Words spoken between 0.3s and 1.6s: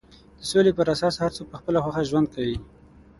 د سولې پر اساس هر څوک په